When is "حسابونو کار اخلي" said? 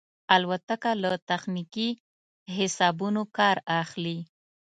2.55-4.17